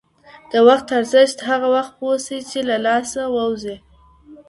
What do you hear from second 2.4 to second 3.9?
چي له لاسه ووځي.